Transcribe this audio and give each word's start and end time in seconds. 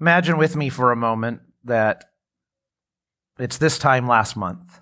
Imagine 0.00 0.36
with 0.36 0.56
me 0.56 0.68
for 0.68 0.92
a 0.92 0.96
moment 0.96 1.40
that 1.64 2.04
it's 3.38 3.58
this 3.58 3.78
time 3.78 4.06
last 4.06 4.36
month. 4.36 4.80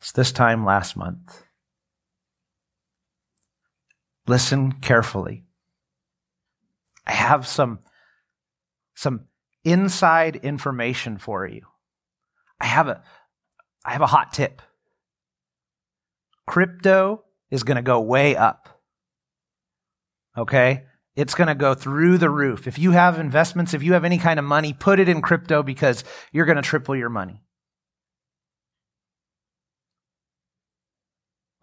It's 0.00 0.12
this 0.12 0.30
time 0.30 0.64
last 0.64 0.96
month. 0.96 1.42
Listen 4.26 4.72
carefully. 4.72 5.44
I 7.06 7.12
have 7.12 7.46
some, 7.46 7.80
some 8.94 9.22
inside 9.64 10.36
information 10.36 11.18
for 11.18 11.46
you. 11.46 11.62
I 12.60 12.66
have 12.66 12.88
a, 12.88 13.02
I 13.84 13.92
have 13.92 14.02
a 14.02 14.06
hot 14.06 14.32
tip. 14.32 14.62
Crypto 16.46 17.24
is 17.50 17.62
going 17.62 17.76
to 17.76 17.82
go 17.82 18.00
way 18.00 18.36
up. 18.36 18.80
Okay? 20.36 20.84
It's 21.18 21.34
going 21.34 21.48
to 21.48 21.56
go 21.56 21.74
through 21.74 22.18
the 22.18 22.30
roof. 22.30 22.68
If 22.68 22.78
you 22.78 22.92
have 22.92 23.18
investments, 23.18 23.74
if 23.74 23.82
you 23.82 23.94
have 23.94 24.04
any 24.04 24.18
kind 24.18 24.38
of 24.38 24.44
money, 24.44 24.72
put 24.72 25.00
it 25.00 25.08
in 25.08 25.20
crypto 25.20 25.64
because 25.64 26.04
you're 26.30 26.46
going 26.46 26.54
to 26.54 26.62
triple 26.62 26.94
your 26.94 27.08
money. 27.08 27.42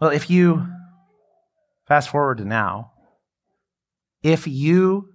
Well, 0.02 0.10
if 0.10 0.30
you 0.30 0.68
fast 1.88 2.10
forward 2.10 2.40
to 2.40 2.44
now, 2.44 2.92
if 4.22 4.46
you 4.46 5.14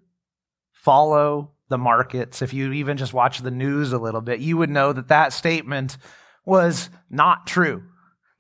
follow 0.73 1.53
the 1.69 1.77
markets, 1.77 2.41
if 2.41 2.55
you 2.55 2.73
even 2.73 2.97
just 2.97 3.13
watch 3.13 3.41
the 3.41 3.51
news 3.51 3.93
a 3.93 3.99
little 3.99 4.23
bit, 4.23 4.41
you 4.41 4.57
would 4.57 4.71
know 4.71 4.95
that 4.95 5.09
that 5.09 5.35
statement 5.35 5.99
was 6.47 6.89
not 7.11 7.47
true. 7.47 7.83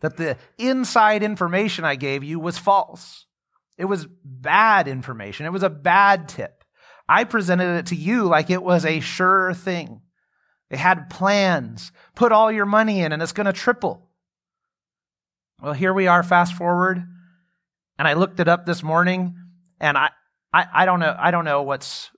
That 0.00 0.16
the 0.16 0.38
inside 0.56 1.22
information 1.22 1.84
I 1.84 1.96
gave 1.96 2.24
you 2.24 2.40
was 2.40 2.56
false. 2.56 3.26
It 3.80 3.86
was 3.86 4.06
bad 4.22 4.88
information. 4.88 5.46
It 5.46 5.52
was 5.52 5.62
a 5.62 5.70
bad 5.70 6.28
tip. 6.28 6.64
I 7.08 7.24
presented 7.24 7.78
it 7.78 7.86
to 7.86 7.96
you 7.96 8.24
like 8.24 8.50
it 8.50 8.62
was 8.62 8.84
a 8.84 9.00
sure 9.00 9.54
thing. 9.54 10.02
It 10.68 10.78
had 10.78 11.08
plans. 11.08 11.90
Put 12.14 12.30
all 12.30 12.52
your 12.52 12.66
money 12.66 13.00
in 13.00 13.12
and 13.12 13.22
it's 13.22 13.32
going 13.32 13.46
to 13.46 13.54
triple. 13.54 14.06
Well, 15.62 15.72
here 15.72 15.94
we 15.94 16.08
are, 16.08 16.22
fast 16.22 16.52
forward. 16.52 17.02
And 17.98 18.06
I 18.06 18.12
looked 18.12 18.38
it 18.38 18.48
up 18.48 18.66
this 18.66 18.82
morning 18.82 19.34
and 19.80 19.96
I, 19.96 20.10
I, 20.52 20.66
I 20.70 20.84
don't 20.84 21.00
know, 21.00 21.16
I 21.18 21.30
don't 21.30 21.46
know 21.46 21.62
what's 21.62 22.10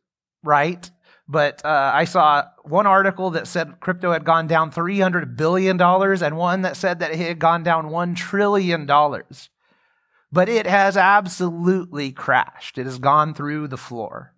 right, 0.42 0.90
but 1.28 1.64
uh, 1.64 1.92
I 1.94 2.06
saw 2.06 2.44
one 2.64 2.88
article 2.88 3.30
that 3.30 3.46
said 3.46 3.78
crypto 3.78 4.10
had 4.10 4.24
gone 4.24 4.48
down 4.48 4.72
$300 4.72 5.36
billion 5.36 5.80
and 5.80 6.36
one 6.36 6.62
that 6.62 6.77
said 6.77 6.98
that 6.98 7.12
it 7.12 7.18
had 7.18 7.38
gone 7.38 7.62
down 7.62 7.90
$1 7.90 8.16
trillion 8.16 8.84
but 10.33 10.48
it 10.48 10.66
has 10.66 10.97
absolutely 10.97 12.11
crashed. 12.11 12.78
It 12.78 12.86
has 12.86 12.98
gone 12.98 13.34
through 13.34 13.69
the 13.69 13.77
floor. 13.77 14.34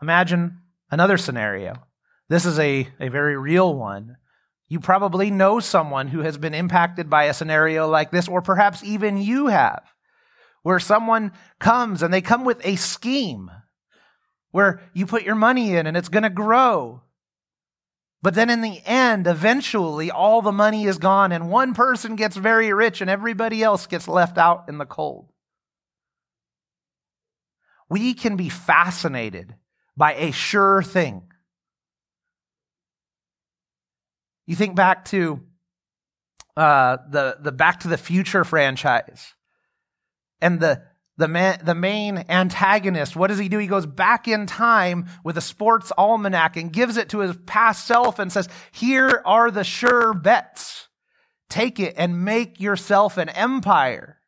Imagine 0.00 0.58
another 0.90 1.16
scenario. 1.16 1.82
This 2.28 2.44
is 2.44 2.58
a, 2.58 2.86
a 3.00 3.08
very 3.08 3.36
real 3.36 3.74
one. 3.74 4.16
You 4.68 4.78
probably 4.78 5.30
know 5.30 5.60
someone 5.60 6.08
who 6.08 6.20
has 6.20 6.38
been 6.38 6.54
impacted 6.54 7.10
by 7.10 7.24
a 7.24 7.34
scenario 7.34 7.88
like 7.88 8.10
this, 8.10 8.28
or 8.28 8.42
perhaps 8.42 8.84
even 8.84 9.16
you 9.16 9.48
have, 9.48 9.82
where 10.62 10.78
someone 10.78 11.32
comes 11.58 12.02
and 12.02 12.12
they 12.12 12.20
come 12.20 12.44
with 12.44 12.64
a 12.64 12.76
scheme 12.76 13.50
where 14.52 14.82
you 14.94 15.06
put 15.06 15.24
your 15.24 15.34
money 15.34 15.74
in 15.74 15.86
and 15.86 15.96
it's 15.96 16.08
going 16.08 16.22
to 16.22 16.30
grow. 16.30 17.03
But 18.24 18.32
then 18.32 18.48
in 18.48 18.62
the 18.62 18.80
end, 18.86 19.26
eventually, 19.26 20.10
all 20.10 20.40
the 20.40 20.50
money 20.50 20.86
is 20.86 20.96
gone, 20.96 21.30
and 21.30 21.50
one 21.50 21.74
person 21.74 22.16
gets 22.16 22.36
very 22.36 22.72
rich, 22.72 23.02
and 23.02 23.10
everybody 23.10 23.62
else 23.62 23.86
gets 23.86 24.08
left 24.08 24.38
out 24.38 24.64
in 24.66 24.78
the 24.78 24.86
cold. 24.86 25.30
We 27.90 28.14
can 28.14 28.36
be 28.36 28.48
fascinated 28.48 29.56
by 29.94 30.14
a 30.14 30.30
sure 30.30 30.82
thing. 30.82 31.24
You 34.46 34.56
think 34.56 34.74
back 34.74 35.04
to 35.06 35.42
uh, 36.56 36.96
the 37.10 37.36
the 37.42 37.52
Back 37.52 37.80
to 37.80 37.88
the 37.88 37.98
Future 37.98 38.44
franchise, 38.44 39.34
and 40.40 40.60
the 40.60 40.82
the, 41.16 41.60
the 41.62 41.74
main 41.74 42.24
antagonist, 42.28 43.14
what 43.14 43.28
does 43.28 43.38
he 43.38 43.48
do? 43.48 43.58
He 43.58 43.68
goes 43.68 43.86
back 43.86 44.26
in 44.26 44.46
time 44.46 45.06
with 45.22 45.38
a 45.38 45.40
sports 45.40 45.92
almanac 45.96 46.56
and 46.56 46.72
gives 46.72 46.96
it 46.96 47.10
to 47.10 47.20
his 47.20 47.36
past 47.46 47.86
self 47.86 48.18
and 48.18 48.32
says, 48.32 48.48
Here 48.72 49.22
are 49.24 49.50
the 49.50 49.64
sure 49.64 50.12
bets. 50.12 50.88
Take 51.48 51.78
it 51.78 51.94
and 51.96 52.24
make 52.24 52.60
yourself 52.60 53.16
an 53.16 53.28
empire. 53.28 54.18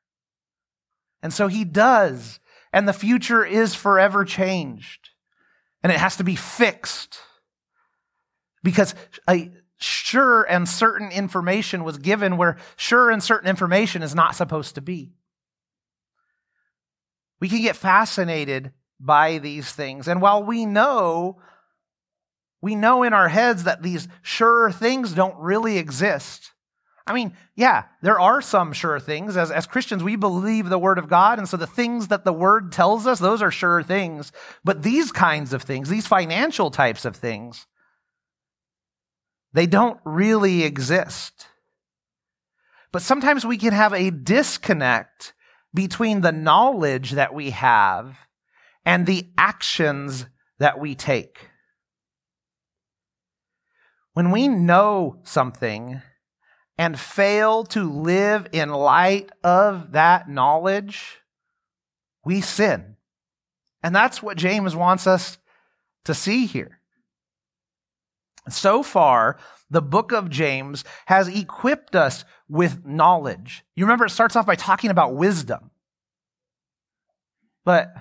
And 1.23 1.33
so 1.33 1.49
he 1.49 1.65
does. 1.65 2.39
And 2.73 2.87
the 2.87 2.93
future 2.93 3.45
is 3.45 3.75
forever 3.75 4.25
changed. 4.25 5.11
And 5.83 5.91
it 5.91 5.99
has 5.99 6.17
to 6.19 6.25
be 6.25 6.37
fixed. 6.37 7.19
Because 8.63 8.95
a 9.29 9.51
sure 9.79 10.43
and 10.45 10.69
certain 10.69 11.11
information 11.11 11.83
was 11.83 11.99
given 11.99 12.37
where 12.37 12.59
sure 12.77 13.11
and 13.11 13.23
certain 13.23 13.49
information 13.49 14.03
is 14.03 14.15
not 14.15 14.37
supposed 14.37 14.77
to 14.77 14.81
be. 14.81 15.15
We 17.41 17.49
can 17.49 17.63
get 17.63 17.77
fascinated 17.77 18.73
by 18.99 19.39
these 19.39 19.71
things. 19.71 20.09
And 20.09 20.23
while 20.23 20.43
we 20.43 20.65
know, 20.67 21.39
we 22.63 22.75
know 22.75 23.03
in 23.03 23.13
our 23.13 23.29
heads 23.29 23.65
that 23.65 23.83
these 23.83 24.09
sure 24.23 24.71
things 24.71 25.13
don't 25.13 25.39
really 25.39 25.79
exist. 25.79 26.53
I 27.07 27.13
mean, 27.13 27.37
yeah, 27.55 27.85
there 28.03 28.19
are 28.19 28.41
some 28.41 28.73
sure 28.73 28.99
things. 28.99 29.37
As, 29.37 29.53
as 29.53 29.67
Christians, 29.67 30.03
we 30.03 30.17
believe 30.17 30.69
the 30.69 30.79
Word 30.79 30.99
of 30.99 31.09
God, 31.09 31.39
and 31.39 31.49
so 31.49 31.57
the 31.57 31.67
things 31.67 32.09
that 32.09 32.25
the 32.25 32.33
Word 32.33 32.73
tells 32.73 33.07
us, 33.07 33.21
those 33.21 33.43
are 33.43 33.53
sure 33.53 33.83
things. 33.83 34.33
But 34.65 34.83
these 34.83 35.13
kinds 35.13 35.53
of 35.53 35.63
things, 35.63 35.89
these 35.89 36.07
financial 36.07 36.71
types 36.71 37.05
of 37.05 37.15
things, 37.15 37.67
they 39.53 39.67
don't 39.67 40.01
really 40.05 40.65
exist. 40.65 41.47
But 42.91 43.03
sometimes 43.03 43.47
we 43.47 43.57
can 43.57 43.73
have 43.73 43.93
a 43.93 44.11
disconnect 44.11 45.33
between 45.77 46.23
the 46.23 46.33
knowledge 46.33 47.13
that 47.13 47.35
we 47.35 47.51
have 47.51 48.19
and 48.85 49.07
the 49.07 49.29
actions 49.37 50.27
that 50.59 50.81
we 50.81 50.95
take. 50.95 51.51
When 54.15 54.31
we 54.31 54.49
know 54.49 55.21
something 55.23 56.01
and 56.79 56.99
fail 56.99 57.65
to 57.65 57.91
live 57.91 58.49
in 58.53 58.71
light 58.71 59.31
of 59.45 59.93
that 59.93 60.29
knowledge, 60.29 61.19
we 62.25 62.41
sin. 62.41 62.97
And 63.83 63.95
that's 63.95 64.23
what 64.23 64.39
James 64.39 64.75
wants 64.75 65.07
us 65.07 65.37
to 66.07 66.15
see 66.15 66.47
here. 66.47 66.76
So 68.49 68.83
far, 68.83 69.39
the 69.71 69.83
book 69.83 70.13
of 70.13 70.31
James 70.31 70.85
has 71.07 71.29
equipped 71.29 71.97
us 71.97 72.25
with 72.49 72.87
knowledge. 72.87 73.65
You 73.75 73.85
remember 73.85 74.07
it 74.07 74.11
starts 74.11 74.37
off 74.37 74.47
by 74.47 74.55
talking 74.55 74.91
about 74.91 75.15
wisdom. 75.15 75.71
But 77.65 77.93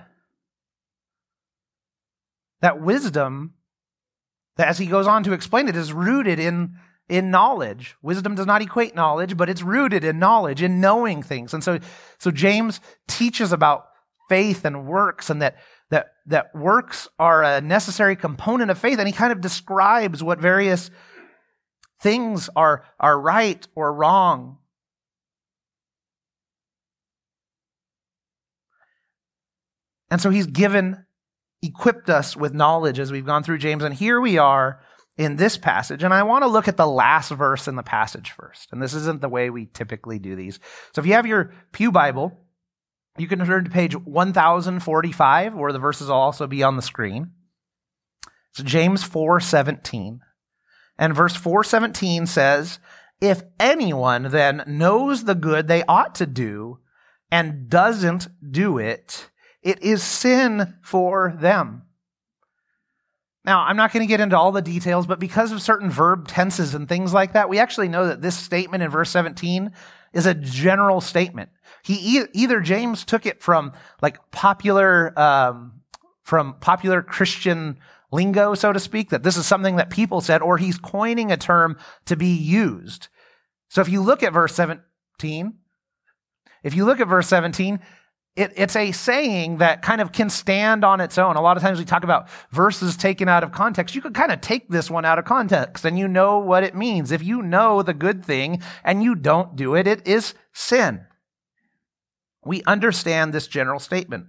that 2.60 2.80
wisdom, 2.80 3.54
as 4.56 4.78
he 4.78 4.86
goes 4.86 5.06
on 5.06 5.24
to 5.24 5.32
explain 5.32 5.68
it, 5.68 5.76
is 5.76 5.92
rooted 5.92 6.38
in, 6.38 6.76
in 7.08 7.32
knowledge. 7.32 7.96
Wisdom 8.00 8.36
does 8.36 8.46
not 8.46 8.62
equate 8.62 8.94
knowledge, 8.94 9.36
but 9.36 9.50
it's 9.50 9.62
rooted 9.62 10.04
in 10.04 10.20
knowledge, 10.20 10.62
in 10.62 10.80
knowing 10.80 11.22
things. 11.22 11.52
And 11.52 11.64
so, 11.64 11.80
so 12.18 12.30
James 12.30 12.80
teaches 13.08 13.52
about 13.52 13.88
faith 14.28 14.64
and 14.64 14.86
works 14.86 15.30
and 15.30 15.42
that, 15.42 15.56
that 16.26 16.54
works 16.54 17.08
are 17.18 17.42
a 17.42 17.60
necessary 17.60 18.16
component 18.16 18.70
of 18.70 18.78
faith. 18.78 18.98
And 18.98 19.06
he 19.06 19.12
kind 19.12 19.32
of 19.32 19.40
describes 19.40 20.22
what 20.22 20.40
various 20.40 20.90
things 22.00 22.50
are, 22.56 22.84
are 23.00 23.18
right 23.18 23.66
or 23.74 23.92
wrong. 23.92 24.58
And 30.10 30.20
so 30.20 30.30
he's 30.30 30.46
given, 30.46 31.04
equipped 31.62 32.10
us 32.10 32.36
with 32.36 32.54
knowledge 32.54 32.98
as 32.98 33.10
we've 33.10 33.26
gone 33.26 33.42
through 33.42 33.58
James. 33.58 33.82
And 33.82 33.94
here 33.94 34.20
we 34.20 34.38
are 34.38 34.80
in 35.18 35.36
this 35.36 35.56
passage. 35.56 36.02
And 36.02 36.12
I 36.12 36.22
want 36.22 36.42
to 36.42 36.48
look 36.48 36.68
at 36.68 36.76
the 36.76 36.86
last 36.86 37.30
verse 37.30 37.66
in 37.66 37.76
the 37.76 37.82
passage 37.82 38.32
first. 38.32 38.68
And 38.72 38.82
this 38.82 38.94
isn't 38.94 39.20
the 39.20 39.28
way 39.28 39.50
we 39.50 39.66
typically 39.66 40.18
do 40.18 40.36
these. 40.36 40.60
So 40.94 41.00
if 41.00 41.06
you 41.06 41.14
have 41.14 41.26
your 41.26 41.52
Pew 41.72 41.90
Bible, 41.90 42.38
you 43.18 43.28
can 43.28 43.44
turn 43.44 43.64
to 43.64 43.70
page 43.70 43.94
1045, 43.96 45.54
where 45.54 45.72
the 45.72 45.78
verses 45.78 46.08
will 46.08 46.16
also 46.16 46.46
be 46.46 46.62
on 46.62 46.76
the 46.76 46.82
screen. 46.82 47.32
It's 48.52 48.62
James 48.62 49.02
4:17. 49.02 50.20
And 50.98 51.14
verse 51.14 51.36
417 51.36 52.26
says, 52.26 52.78
If 53.20 53.42
anyone 53.60 54.30
then 54.30 54.64
knows 54.66 55.24
the 55.24 55.34
good 55.34 55.68
they 55.68 55.84
ought 55.84 56.14
to 56.16 56.26
do 56.26 56.78
and 57.30 57.68
doesn't 57.68 58.28
do 58.50 58.78
it, 58.78 59.30
it 59.62 59.82
is 59.82 60.02
sin 60.02 60.78
for 60.82 61.36
them. 61.38 61.82
Now, 63.44 63.60
I'm 63.60 63.76
not 63.76 63.92
going 63.92 64.04
to 64.04 64.08
get 64.08 64.20
into 64.20 64.36
all 64.36 64.50
the 64.50 64.62
details, 64.62 65.06
but 65.06 65.20
because 65.20 65.52
of 65.52 65.62
certain 65.62 65.88
verb 65.88 66.26
tenses 66.26 66.74
and 66.74 66.88
things 66.88 67.14
like 67.14 67.34
that, 67.34 67.48
we 67.48 67.60
actually 67.60 67.88
know 67.88 68.08
that 68.08 68.20
this 68.20 68.36
statement 68.36 68.82
in 68.82 68.90
verse 68.90 69.10
17 69.10 69.70
is 70.16 70.26
a 70.26 70.34
general 70.34 71.00
statement. 71.00 71.50
He 71.82 72.18
e- 72.18 72.26
either 72.32 72.60
James 72.60 73.04
took 73.04 73.26
it 73.26 73.42
from 73.42 73.72
like 74.02 74.18
popular, 74.30 75.16
um, 75.18 75.82
from 76.22 76.54
popular 76.60 77.02
Christian 77.02 77.78
lingo, 78.10 78.54
so 78.54 78.72
to 78.72 78.80
speak, 78.80 79.10
that 79.10 79.22
this 79.22 79.36
is 79.36 79.46
something 79.46 79.76
that 79.76 79.90
people 79.90 80.20
said, 80.20 80.42
or 80.42 80.58
he's 80.58 80.78
coining 80.78 81.30
a 81.30 81.36
term 81.36 81.76
to 82.06 82.16
be 82.16 82.34
used. 82.34 83.08
So 83.68 83.80
if 83.80 83.88
you 83.88 84.00
look 84.00 84.22
at 84.22 84.32
verse 84.32 84.54
17, 84.54 85.54
if 86.62 86.74
you 86.74 86.84
look 86.84 87.00
at 87.00 87.08
verse 87.08 87.28
17, 87.28 87.80
it, 88.36 88.52
it's 88.54 88.76
a 88.76 88.92
saying 88.92 89.58
that 89.58 89.80
kind 89.80 90.00
of 90.00 90.12
can 90.12 90.28
stand 90.28 90.84
on 90.84 91.00
its 91.00 91.16
own. 91.16 91.36
A 91.36 91.40
lot 91.40 91.56
of 91.56 91.62
times 91.62 91.78
we 91.78 91.86
talk 91.86 92.04
about 92.04 92.28
verses 92.50 92.96
taken 92.96 93.28
out 93.28 93.42
of 93.42 93.50
context. 93.50 93.94
You 93.94 94.02
could 94.02 94.14
kind 94.14 94.30
of 94.30 94.42
take 94.42 94.68
this 94.68 94.90
one 94.90 95.06
out 95.06 95.18
of 95.18 95.24
context 95.24 95.86
and 95.86 95.98
you 95.98 96.06
know 96.06 96.38
what 96.38 96.62
it 96.62 96.74
means. 96.74 97.10
If 97.10 97.24
you 97.24 97.42
know 97.42 97.82
the 97.82 97.94
good 97.94 98.24
thing 98.24 98.62
and 98.84 99.02
you 99.02 99.14
don't 99.14 99.56
do 99.56 99.74
it, 99.74 99.86
it 99.86 100.06
is 100.06 100.34
sin. 100.52 101.06
We 102.44 102.62
understand 102.64 103.32
this 103.32 103.48
general 103.48 103.80
statement, 103.80 104.26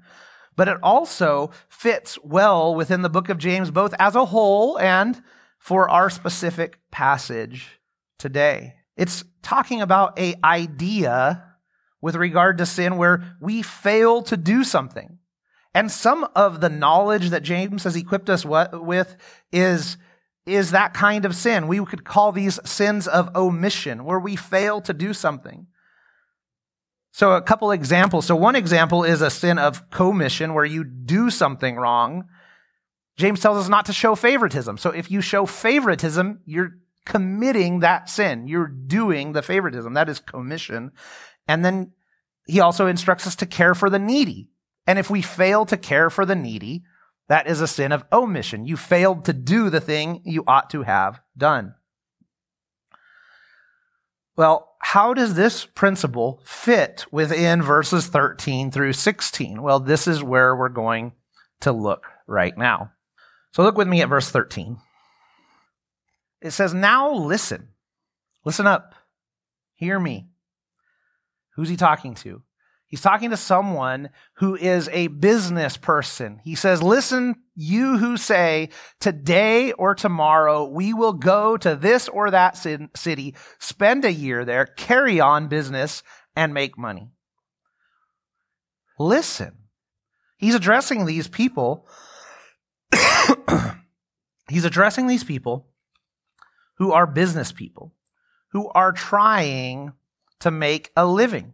but 0.56 0.70
it 0.70 0.78
also 0.82 1.52
fits 1.68 2.18
well 2.24 2.74
within 2.74 3.02
the 3.02 3.10
book 3.10 3.28
of 3.30 3.38
James, 3.38 3.72
both 3.72 3.94
as 4.00 4.16
a 4.16 4.26
whole 4.26 4.80
and 4.80 5.22
for 5.60 5.90
our 5.90 6.10
specific 6.10 6.80
passage 6.92 7.80
today. 8.18 8.76
It's 8.96 9.26
talking 9.44 9.82
about 9.82 10.18
a 10.18 10.36
idea 10.44 11.44
with 12.02 12.16
regard 12.16 12.58
to 12.58 12.66
sin 12.66 12.98
where 12.98 13.24
we 13.42 13.62
fail 13.62 14.22
to 14.24 14.38
do 14.38 14.64
something. 14.64 15.18
And 15.74 15.92
some 15.92 16.28
of 16.36 16.62
the 16.62 16.70
knowledge 16.70 17.30
that 17.30 17.44
James 17.44 17.84
has 17.84 17.96
equipped 17.96 18.30
us 18.30 18.46
with 18.46 19.16
is, 19.52 19.98
is 20.46 20.72
that 20.72 20.94
kind 20.94 21.26
of 21.26 21.36
sin. 21.36 21.68
We 21.68 21.84
could 21.86 22.04
call 22.04 22.32
these 22.32 22.60
sins 22.66 23.08
of 23.08 23.36
omission, 23.36 24.04
where 24.04 24.20
we 24.20 24.36
fail 24.36 24.82
to 24.82 24.94
do 24.94 25.14
something. 25.14 25.68
So 27.12 27.34
a 27.34 27.42
couple 27.42 27.72
examples. 27.72 28.26
So 28.26 28.36
one 28.36 28.56
example 28.56 29.04
is 29.04 29.22
a 29.22 29.30
sin 29.30 29.58
of 29.58 29.90
commission, 29.90 30.54
where 30.54 30.66
you 30.66 30.84
do 30.84 31.30
something 31.30 31.76
wrong. 31.76 32.26
James 33.18 33.40
tells 33.40 33.58
us 33.58 33.70
not 33.70 33.86
to 33.88 33.94
show 33.94 34.16
favoritism. 34.16 34.78
So 34.78 34.92
if 34.92 35.10
you 35.10 35.22
show 35.22 35.46
favoritism, 35.46 36.42
you're 36.46 36.74
committing 37.06 37.80
that 37.80 38.10
sin. 38.10 38.48
You're 38.48 38.68
doing 38.68 39.34
the 39.34 39.42
favoritism. 39.42 39.94
That 39.94 40.10
is 40.10 40.20
commission. 40.20 40.92
And 41.48 41.64
then 41.64 41.92
he 42.46 42.60
also 42.60 42.88
instructs 42.88 43.28
us 43.28 43.36
to 43.38 43.46
care 43.46 43.76
for 43.76 43.90
the 43.90 44.00
needy. 44.00 44.50
And 44.86 44.98
if 44.98 45.10
we 45.10 45.22
fail 45.22 45.66
to 45.66 45.78
care 45.78 46.10
for 46.10 46.26
the 46.26 46.36
needy, 46.36 46.84
that 47.28 47.48
is 47.48 47.62
a 47.62 47.68
sin 47.68 47.92
of 47.92 48.06
omission. 48.12 48.66
You 48.66 48.78
failed 48.78 49.26
to 49.26 49.34
do 49.34 49.70
the 49.70 49.82
thing 49.82 50.22
you 50.24 50.44
ought 50.48 50.70
to 50.72 50.84
have 50.84 51.20
done. 51.38 51.76
Well, 54.38 54.76
how 54.80 55.14
does 55.14 55.34
this 55.34 55.66
principle 55.66 56.42
fit 56.46 57.06
within 57.12 57.62
verses 57.62 58.08
13 58.08 58.72
through 58.72 58.94
16? 58.94 59.62
Well, 59.62 59.80
this 59.80 60.08
is 60.08 60.24
where 60.24 60.56
we're 60.56 60.70
going 60.70 61.14
to 61.62 61.72
look 61.72 62.06
right 62.28 62.58
now. 62.58 62.92
So 63.52 63.64
look 63.64 63.78
with 63.78 63.88
me 63.88 64.02
at 64.02 64.10
verse 64.10 64.30
13. 64.30 64.78
It 66.42 66.52
says, 66.52 66.74
Now 66.74 67.12
listen. 67.12 67.70
Listen 68.46 68.68
up. 68.68 68.94
Hear 69.76 70.00
me. 70.00 70.28
Who's 71.58 71.70
he 71.70 71.76
talking 71.76 72.14
to? 72.16 72.44
He's 72.86 73.02
talking 73.02 73.32
to 73.32 73.38
someone 73.38 74.12
who 74.36 74.56
is 74.56 74.88
a 74.94 75.08
business 75.08 75.76
person. 75.76 76.40
He 76.44 76.56
says, 76.56 76.82
listen, 76.82 77.36
you 77.54 77.98
who 77.98 78.16
say 78.16 78.70
today 79.02 79.74
or 79.74 79.94
tomorrow 79.94 80.66
we 80.66 80.94
will 80.94 81.12
go 81.12 81.58
to 81.58 81.76
this 81.76 82.08
or 82.08 82.32
that 82.32 82.56
city, 82.56 83.36
spend 83.60 84.06
a 84.06 84.14
year 84.14 84.46
there, 84.46 84.66
carry 84.66 85.20
on 85.20 85.50
business 85.50 86.02
and 86.34 86.54
make 86.54 86.78
money. 86.78 87.10
Listen. 88.98 89.58
He's 90.38 90.56
addressing 90.56 91.06
these 91.06 91.28
people. 91.28 91.88
He's 94.50 94.64
addressing 94.64 95.08
these 95.08 95.26
people 95.26 95.68
who 96.78 96.94
are 96.94 97.08
business 97.08 97.52
people, 97.52 97.94
who 98.52 98.70
are 98.70 98.92
trying 98.94 99.92
to 100.40 100.52
make 100.52 100.92
a 100.96 101.06
living. 101.06 101.54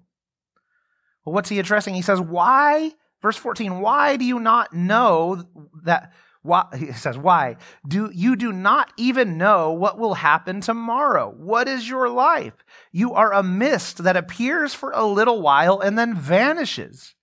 Well, 1.25 1.33
what's 1.33 1.49
he 1.49 1.59
addressing? 1.59 1.93
He 1.93 2.01
says, 2.01 2.19
Why, 2.19 2.91
verse 3.21 3.37
14, 3.37 3.79
why 3.79 4.17
do 4.17 4.25
you 4.25 4.39
not 4.39 4.73
know 4.73 5.43
that? 5.83 6.13
Why, 6.41 6.65
he 6.77 6.91
says, 6.91 7.17
Why? 7.17 7.57
Do 7.87 8.11
you 8.13 8.35
do 8.35 8.51
not 8.51 8.91
even 8.97 9.37
know 9.37 9.71
what 9.71 9.97
will 9.97 10.15
happen 10.15 10.61
tomorrow? 10.61 11.33
What 11.35 11.67
is 11.67 11.87
your 11.87 12.09
life? 12.09 12.53
You 12.91 13.13
are 13.13 13.33
a 13.33 13.43
mist 13.43 14.03
that 14.03 14.17
appears 14.17 14.73
for 14.73 14.91
a 14.91 15.05
little 15.05 15.41
while 15.41 15.79
and 15.79 15.97
then 15.97 16.15
vanishes. 16.15 17.15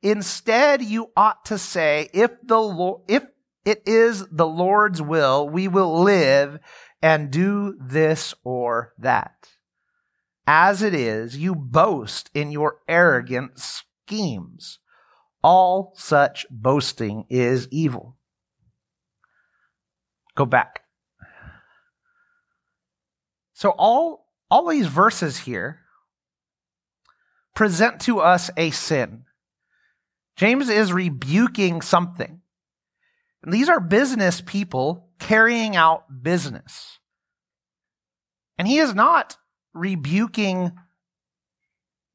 Instead, 0.00 0.80
you 0.80 1.10
ought 1.16 1.44
to 1.46 1.58
say, 1.58 2.08
if 2.12 2.30
the 2.44 2.60
Lord, 2.60 3.02
if 3.08 3.24
it 3.64 3.82
is 3.84 4.24
the 4.30 4.46
Lord's 4.46 5.02
will, 5.02 5.48
we 5.48 5.66
will 5.66 6.02
live 6.02 6.60
and 7.02 7.32
do 7.32 7.76
this 7.80 8.32
or 8.44 8.92
that. 8.98 9.48
As 10.50 10.80
it 10.80 10.94
is, 10.94 11.36
you 11.36 11.54
boast 11.54 12.30
in 12.32 12.50
your 12.50 12.78
arrogant 12.88 13.58
schemes. 13.58 14.78
All 15.42 15.92
such 15.94 16.46
boasting 16.50 17.26
is 17.28 17.68
evil. 17.70 18.16
Go 20.34 20.46
back. 20.46 20.84
So 23.52 23.74
all, 23.76 24.26
all 24.50 24.68
these 24.68 24.86
verses 24.86 25.36
here 25.36 25.80
present 27.54 28.00
to 28.02 28.20
us 28.20 28.50
a 28.56 28.70
sin. 28.70 29.24
James 30.36 30.70
is 30.70 30.94
rebuking 30.94 31.82
something. 31.82 32.40
And 33.42 33.52
these 33.52 33.68
are 33.68 33.80
business 33.80 34.40
people 34.40 35.10
carrying 35.18 35.76
out 35.76 36.22
business. 36.22 37.00
And 38.56 38.66
he 38.66 38.78
is 38.78 38.94
not 38.94 39.36
rebuking 39.74 40.72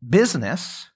business, 0.08 0.88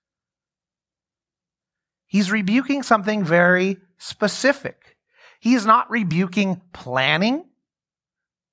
he's 2.05 2.31
rebuking 2.31 2.83
something 2.83 3.23
very 3.23 3.77
specific. 3.97 4.97
He's 5.39 5.65
not 5.65 5.89
rebuking 5.89 6.61
planning. 6.73 7.45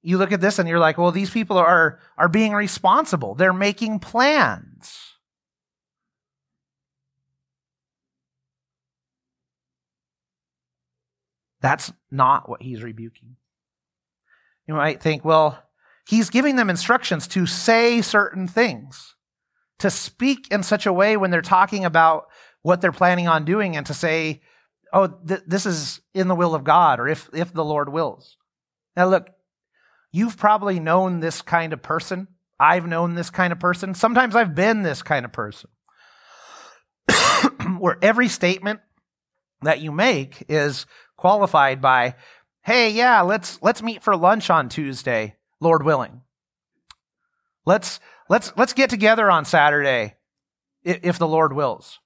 You 0.03 0.19
look 0.19 0.33
at 0.33 0.41
this 0.41 0.59
and 0.59 0.69
you're 0.69 0.79
like, 0.79 0.99
well, 0.99 1.13
these 1.13 1.31
people 1.31 1.57
are, 1.57 1.99
are 2.19 2.29
being 2.29 2.53
responsible. 2.53 3.35
They're 3.35 3.53
making 3.53 4.01
plans. 4.01 5.15
That's 11.63 11.91
not 12.11 12.47
what 12.47 12.61
he's 12.61 12.83
rebuking. 12.83 13.37
You 14.67 14.75
might 14.75 15.03
think, 15.03 15.25
well, 15.25 15.63
He's 16.07 16.31
giving 16.31 16.57
them 16.57 16.71
instructions 16.71 17.27
to 17.29 17.47
say 17.47 18.03
certain 18.03 18.47
things, 18.47 19.15
to 19.79 19.91
speak 19.91 20.49
in 20.51 20.63
such 20.63 20.87
a 20.87 20.93
way 20.93 21.17
when 21.17 21.31
they're 21.31 21.43
talking 21.43 21.85
about 21.85 22.27
what 22.63 22.81
they're 22.81 22.93
planning 22.93 23.29
on 23.29 23.45
doing 23.45 23.77
and 23.77 23.87
to 23.87 23.95
say, 23.95 24.43
oh, 24.93 25.07
th- 25.07 25.43
this 25.47 25.67
is 25.67 26.01
in 26.15 26.29
the 26.29 26.35
will 26.35 26.55
of 26.55 26.65
God 26.65 27.01
or 27.01 27.09
if, 27.09 27.29
if 27.33 27.53
the 27.53 27.65
Lord 27.65 27.91
wills. 27.91 28.37
Now, 28.97 29.09
look, 29.09 29.29
you've 30.13 30.37
probably 30.37 30.79
known 30.79 31.21
this 31.21 31.43
kind 31.43 31.73
of 31.73 31.83
person. 31.83 32.29
I've 32.61 32.87
known 32.87 33.15
this 33.15 33.31
kind 33.31 33.53
of 33.53 33.59
person. 33.59 33.95
Sometimes 33.95 34.37
I've 34.37 34.55
been 34.55 34.83
this 34.83 35.03
kind 35.03 35.25
of 35.25 35.33
person 35.33 35.71
where 37.79 37.99
every 38.01 38.29
statement 38.29 38.81
that 39.63 39.81
you 39.81 39.91
make 39.91 40.45
is 40.49 40.87
qualified 41.17 41.81
by, 41.81 42.15
hey, 42.63 42.91
yeah, 42.91 43.23
let's, 43.23 43.59
let's 43.63 43.83
meet 43.83 44.03
for 44.03 44.17
lunch 44.17 44.51
on 44.51 44.69
Tuesday. 44.69 45.37
Lord 45.61 45.85
willing. 45.85 46.23
Let's, 47.67 48.01
let's, 48.29 48.53
let's 48.57 48.73
get 48.73 48.91
together 48.91 49.31
on 49.31 49.45
Saturday 49.45 50.15
if 50.83 51.19
the 51.19 51.29
Lord 51.29 51.53
wills. 51.55 51.99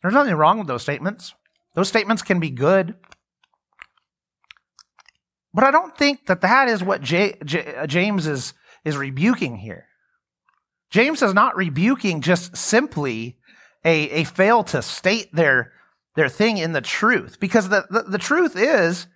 There's 0.00 0.14
nothing 0.14 0.34
wrong 0.34 0.58
with 0.58 0.66
those 0.66 0.82
statements. 0.82 1.34
Those 1.74 1.88
statements 1.88 2.22
can 2.22 2.40
be 2.40 2.50
good. 2.50 2.94
But 5.54 5.64
I 5.64 5.70
don't 5.70 5.96
think 5.96 6.26
that 6.26 6.40
that 6.40 6.68
is 6.68 6.82
what 6.82 7.02
J, 7.02 7.36
J, 7.44 7.84
James 7.86 8.26
is, 8.26 8.54
is 8.84 8.96
rebuking 8.96 9.56
here. 9.56 9.86
James 10.90 11.22
is 11.22 11.34
not 11.34 11.56
rebuking 11.56 12.20
just 12.20 12.56
simply 12.56 13.38
a, 13.84 14.10
a 14.10 14.24
fail 14.24 14.62
to 14.64 14.82
state 14.82 15.34
their, 15.34 15.72
their 16.16 16.28
thing 16.28 16.58
in 16.58 16.72
the 16.72 16.80
truth. 16.80 17.38
Because 17.40 17.68
the, 17.68 17.86
the, 17.90 18.02
the 18.02 18.18
truth 18.18 18.56
is 18.56 19.06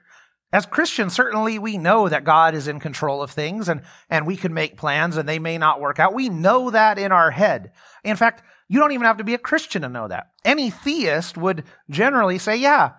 as 0.53 0.65
Christians, 0.65 1.13
certainly 1.13 1.59
we 1.59 1.77
know 1.77 2.09
that 2.09 2.25
God 2.25 2.55
is 2.55 2.69
in 2.69 2.81
control 2.81 3.23
of 3.23 3.31
things 3.31 3.69
and, 3.69 3.83
and 4.09 4.27
we 4.27 4.37
can 4.37 4.55
make 4.55 4.77
plans 4.77 5.17
and 5.17 5.29
they 5.29 5.39
may 5.39 5.59
not 5.59 5.81
work 5.81 5.99
out. 5.99 6.15
We 6.15 6.29
know 6.29 6.71
that 6.71 6.99
in 6.99 7.13
our 7.13 7.31
head. 7.31 7.73
In 8.05 8.17
fact, 8.17 8.43
you 8.69 8.79
don't 8.79 8.93
even 8.93 9.07
have 9.07 9.19
to 9.19 9.25
be 9.25 9.35
a 9.35 9.39
Christian 9.39 9.83
to 9.83 9.89
know 9.89 10.09
that. 10.09 10.29
Any 10.45 10.71
theist 10.71 11.37
would 11.37 11.65
generally 11.91 12.39
say, 12.39 12.57
yeah, 12.57 12.93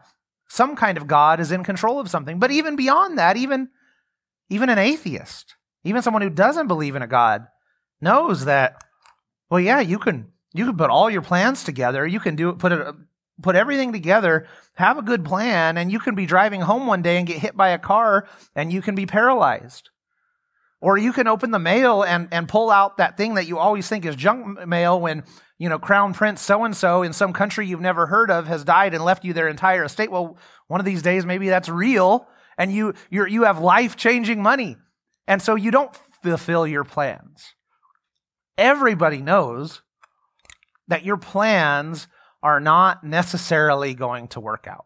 some 0.49 0.75
kind 0.75 0.97
of 0.97 1.07
God 1.07 1.39
is 1.39 1.51
in 1.51 1.63
control 1.63 1.99
of 1.99 2.09
something. 2.09 2.39
But 2.39 2.51
even 2.51 2.75
beyond 2.75 3.17
that, 3.17 3.37
even, 3.37 3.69
even 4.49 4.69
an 4.69 4.77
atheist, 4.77 5.55
even 5.83 6.01
someone 6.01 6.21
who 6.21 6.29
doesn't 6.29 6.67
believe 6.67 6.95
in 6.95 7.01
a 7.01 7.07
God 7.07 7.47
knows 8.01 8.45
that, 8.45 8.83
well, 9.49 9.59
yeah, 9.59 9.79
you 9.79 9.99
can, 9.99 10.31
You 10.53 10.65
can 10.65 10.77
put 10.77 10.89
all 10.89 11.09
your 11.09 11.21
plans 11.21 11.63
together. 11.63 12.07
You 12.07 12.19
can 12.19 12.35
do 12.35 12.53
put 12.53 12.71
it 12.71 12.95
put 13.41 13.55
everything 13.55 13.91
together, 13.91 14.47
have 14.73 14.97
a 14.97 15.03
good 15.03 15.23
plan, 15.23 15.77
and 15.77 15.91
you 15.91 15.99
can 15.99 16.15
be 16.15 16.25
driving 16.25 16.61
home 16.61 16.87
one 16.87 17.01
day 17.01 17.17
and 17.17 17.27
get 17.27 17.37
hit 17.39 17.55
by 17.55 17.69
a 17.69 17.79
car 17.79 18.27
and 18.55 18.71
you 18.71 18.81
can 18.81 18.95
be 18.95 19.05
paralyzed. 19.05 19.89
Or 20.79 20.97
you 20.97 21.11
can 21.11 21.27
open 21.27 21.51
the 21.51 21.59
mail 21.59 22.03
and, 22.03 22.27
and 22.31 22.47
pull 22.47 22.69
out 22.69 22.97
that 22.97 23.17
thing 23.17 23.35
that 23.35 23.47
you 23.47 23.57
always 23.57 23.87
think 23.87 24.05
is 24.05 24.15
junk 24.15 24.67
mail 24.67 24.99
when, 25.01 25.23
you 25.57 25.69
know, 25.69 25.79
Crown 25.79 26.13
Prince 26.13 26.41
so 26.41 26.63
and 26.65 26.75
so 26.75 27.01
in 27.01 27.13
some 27.13 27.33
country 27.33 27.65
you've 27.65 27.81
never 27.81 28.05
heard 28.05 28.29
of 28.29 28.45
has 28.47 28.63
died 28.63 28.93
and 28.93 29.03
left 29.03 29.25
you 29.25 29.33
their 29.33 29.47
entire 29.47 29.83
estate. 29.83 30.11
Well, 30.11 30.37
one 30.67 30.79
of 30.79 30.85
these 30.85 31.01
days 31.01 31.25
maybe 31.25 31.49
that's 31.49 31.69
real 31.69 32.27
and 32.57 32.71
you 32.71 32.93
you 33.09 33.25
you 33.25 33.43
have 33.43 33.59
life-changing 33.59 34.41
money. 34.41 34.77
And 35.27 35.41
so 35.41 35.55
you 35.55 35.71
don't 35.71 35.95
fulfill 36.23 36.67
your 36.67 36.83
plans. 36.83 37.55
Everybody 38.57 39.21
knows 39.21 39.81
that 40.87 41.03
your 41.03 41.17
plans 41.17 42.07
are 42.41 42.59
not 42.59 43.03
necessarily 43.03 43.93
going 43.93 44.27
to 44.29 44.39
work 44.39 44.67
out. 44.67 44.85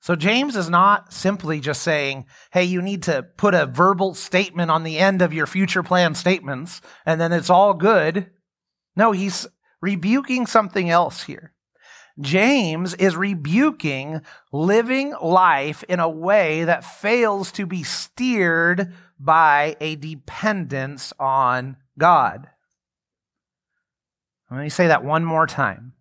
So 0.00 0.14
James 0.14 0.54
is 0.54 0.68
not 0.68 1.14
simply 1.14 1.60
just 1.60 1.80
saying, 1.80 2.26
hey, 2.52 2.64
you 2.64 2.82
need 2.82 3.04
to 3.04 3.22
put 3.22 3.54
a 3.54 3.64
verbal 3.64 4.14
statement 4.14 4.70
on 4.70 4.84
the 4.84 4.98
end 4.98 5.22
of 5.22 5.32
your 5.32 5.46
future 5.46 5.82
plan 5.82 6.14
statements 6.14 6.82
and 7.06 7.18
then 7.18 7.32
it's 7.32 7.48
all 7.48 7.72
good. 7.72 8.30
No, 8.96 9.12
he's 9.12 9.46
rebuking 9.80 10.46
something 10.46 10.90
else 10.90 11.22
here. 11.22 11.54
James 12.20 12.94
is 12.94 13.16
rebuking 13.16 14.20
living 14.52 15.14
life 15.22 15.82
in 15.88 16.00
a 16.00 16.08
way 16.08 16.64
that 16.64 16.84
fails 16.84 17.50
to 17.52 17.66
be 17.66 17.82
steered 17.82 18.92
by 19.18 19.74
a 19.80 19.96
dependence 19.96 21.12
on 21.18 21.76
God. 21.98 22.48
Let 24.54 24.62
me 24.62 24.68
say 24.68 24.86
that 24.86 25.04
one 25.04 25.24
more 25.24 25.46
time. 25.46 25.94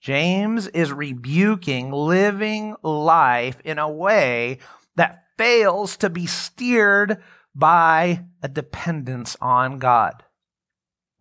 James 0.00 0.66
is 0.66 0.92
rebuking 0.92 1.92
living 1.92 2.74
life 2.82 3.60
in 3.64 3.78
a 3.78 3.90
way 3.90 4.58
that 4.96 5.24
fails 5.38 5.96
to 5.98 6.10
be 6.10 6.26
steered 6.26 7.22
by 7.54 8.24
a 8.42 8.48
dependence 8.48 9.36
on 9.40 9.78
God. 9.78 10.24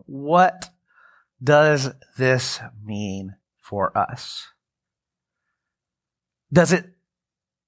What 0.06 0.70
does 1.44 1.92
this 2.18 2.60
mean 2.84 3.36
for 3.62 3.96
us? 3.96 4.48
Does 6.52 6.72
it 6.72 6.86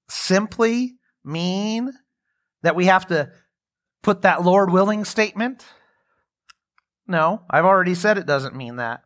simply 0.08 0.96
mean 1.24 1.92
that 2.62 2.74
we 2.74 2.86
have 2.86 3.06
to 3.08 3.30
put 4.02 4.22
that 4.22 4.42
Lord 4.42 4.72
willing 4.72 5.04
statement? 5.04 5.64
No, 7.08 7.42
I've 7.48 7.64
already 7.64 7.94
said 7.94 8.18
it 8.18 8.26
doesn't 8.26 8.54
mean 8.54 8.76
that. 8.76 9.02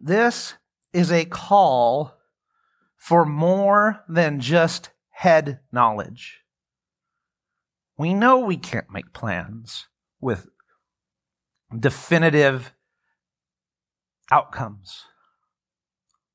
This 0.00 0.54
is 0.94 1.12
a 1.12 1.26
call 1.26 2.18
for 2.96 3.26
more 3.26 4.02
than 4.08 4.40
just 4.40 4.90
head 5.10 5.60
knowledge. 5.70 6.40
We 7.98 8.14
know 8.14 8.38
we 8.38 8.56
can't 8.56 8.90
make 8.90 9.12
plans 9.12 9.88
with 10.20 10.48
definitive 11.78 12.72
outcomes. 14.30 15.04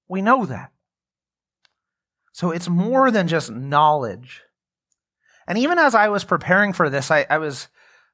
We 0.08 0.22
know 0.22 0.46
that. 0.46 0.72
So 2.32 2.52
it's 2.52 2.70
more 2.70 3.10
than 3.10 3.28
just 3.28 3.50
knowledge. 3.52 4.44
And 5.48 5.58
even 5.58 5.80
as 5.80 5.96
I 5.96 6.10
was 6.10 6.24
preparing 6.24 6.74
for 6.74 6.90
this, 6.90 7.10
I, 7.10 7.26
I 7.30 7.38
was 7.38 7.68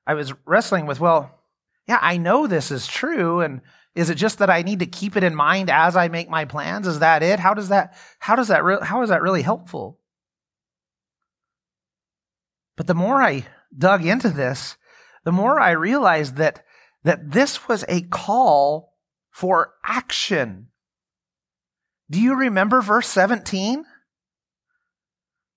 I 0.05 0.13
was 0.13 0.33
wrestling 0.45 0.85
with, 0.85 0.99
well, 0.99 1.39
yeah, 1.87 1.99
I 2.01 2.17
know 2.17 2.45
this 2.45 2.71
is 2.71 2.87
true, 2.87 3.41
and 3.41 3.61
is 3.95 4.09
it 4.09 4.15
just 4.15 4.39
that 4.39 4.49
I 4.49 4.61
need 4.61 4.79
to 4.79 4.85
keep 4.85 5.15
it 5.15 5.23
in 5.23 5.35
mind 5.35 5.69
as 5.69 5.95
I 5.95 6.07
make 6.07 6.29
my 6.29 6.45
plans? 6.45 6.87
Is 6.87 6.99
that 6.99 7.23
it? 7.23 7.39
How 7.39 7.53
does 7.53 7.69
that 7.69 7.95
how 8.19 8.35
does 8.35 8.47
that 8.49 8.63
re- 8.63 8.77
how 8.81 9.01
is 9.01 9.09
that 9.09 9.21
really 9.21 9.41
helpful? 9.41 9.99
But 12.75 12.87
the 12.87 12.95
more 12.95 13.21
I 13.21 13.45
dug 13.75 14.05
into 14.05 14.29
this, 14.29 14.77
the 15.23 15.31
more 15.31 15.59
I 15.59 15.71
realized 15.71 16.37
that 16.37 16.65
that 17.03 17.31
this 17.31 17.67
was 17.67 17.83
a 17.87 18.01
call 18.01 18.93
for 19.29 19.73
action. 19.83 20.67
Do 22.09 22.19
you 22.21 22.35
remember 22.35 22.81
verse 22.81 23.07
17? 23.07 23.85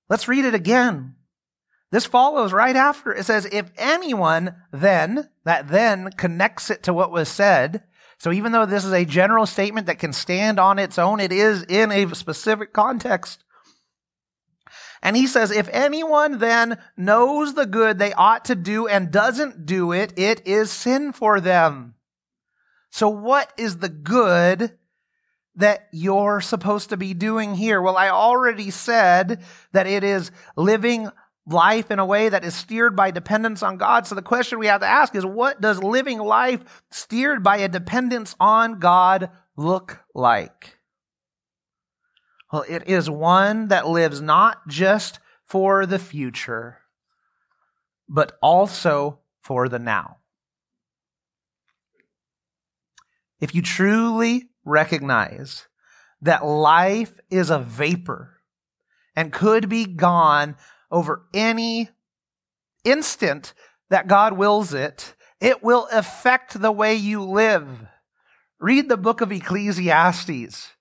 Let's 0.09 0.29
read 0.29 0.45
it 0.45 0.55
again. 0.55 1.17
This 1.93 2.07
follows 2.07 2.53
right 2.53 2.77
after. 2.77 3.13
It 3.13 3.25
says, 3.25 3.47
if 3.51 3.71
anyone 3.77 4.57
then, 4.73 5.29
that 5.45 5.69
then 5.69 6.11
connects 6.13 6.71
it 6.71 6.83
to 6.85 6.93
what 6.93 7.13
was 7.13 7.29
said, 7.29 7.85
so 8.19 8.33
even 8.33 8.53
though 8.53 8.67
this 8.67 8.85
is 8.85 8.93
a 8.93 9.05
general 9.05 9.47
statement 9.47 9.87
that 9.87 9.99
can 9.99 10.13
stand 10.13 10.59
on 10.59 10.79
its 10.79 10.99
own, 10.99 11.21
it 11.21 11.33
is 11.33 11.63
in 11.65 11.93
a 11.93 12.15
specific 12.15 12.73
context. 12.73 13.45
And 15.03 15.17
he 15.17 15.27
says, 15.27 15.51
if 15.51 15.69
anyone 15.71 16.39
then 16.39 16.79
knows 16.97 17.55
the 17.55 17.67
good 17.67 17.99
they 17.99 18.15
ought 18.15 18.47
to 18.47 18.55
do 18.55 18.89
and 18.89 19.11
doesn't 19.11 19.67
do 19.67 19.93
it, 19.93 20.19
it 20.19 20.47
is 20.47 20.71
sin 20.71 21.13
for 21.13 21.41
them. 21.41 21.95
So 22.91 23.09
what 23.09 23.53
is 23.59 23.79
the 23.79 23.91
good 23.91 24.79
that 25.57 25.89
you're 25.93 26.41
supposed 26.41 26.89
to 26.91 26.97
be 26.97 27.13
doing 27.13 27.55
here? 27.55 27.81
Well, 27.81 27.97
I 27.97 28.09
already 28.09 28.71
said 28.71 29.43
that 29.73 29.87
it 29.87 30.03
is 30.03 30.31
living 30.57 31.11
life 31.47 31.91
in 31.91 31.99
a 31.99 32.07
way 32.07 32.29
that 32.29 32.45
is 32.45 32.55
steered 32.55 32.97
by 32.97 33.11
dependence 33.11 33.63
on 33.63 33.77
God. 33.77 34.07
So 34.07 34.15
the 34.15 34.23
question 34.23 34.59
we 34.59 34.67
have 34.67 34.81
to 34.81 34.87
ask 34.87 35.15
is 35.15 35.25
what 35.25 35.61
does 35.61 35.83
living 35.83 36.19
life 36.19 36.83
steered 36.91 37.43
by 37.43 37.59
a 37.59 37.69
dependence 37.69 38.35
on 38.41 38.79
God 38.79 39.31
look 39.57 40.01
like? 40.15 40.79
Well, 42.53 42.65
it 42.69 42.89
is 42.89 43.11
one 43.11 43.69
that 43.69 43.89
lives 43.89 44.21
not 44.21 44.69
just 44.69 45.19
for 45.45 45.87
the 45.87 45.99
future, 45.99 46.79
but 48.09 48.37
also 48.43 49.21
for 49.41 49.69
the 49.69 49.79
now. 49.79 50.19
If 53.41 53.55
you 53.55 53.63
truly 53.63 54.49
recognize 54.65 55.67
that 56.23 56.45
life 56.45 57.13
is 57.31 57.51
a 57.51 57.59
vapor 57.59 58.41
and 59.15 59.33
could 59.33 59.69
be 59.69 59.85
gone 59.85 60.57
over 60.91 61.27
any 61.35 61.91
instant 62.85 63.55
that 63.91 64.09
God 64.09 64.35
wills 64.35 64.75
it, 64.75 65.15
it 65.41 65.63
will 65.63 65.89
affect 65.93 66.61
the 66.61 66.73
way 66.73 66.95
you 66.95 67.23
live. 67.23 67.87
Read 68.59 68.89
the 68.89 68.97
book 68.97 69.21
of 69.21 69.33
Ecclesiastes. 69.33 70.73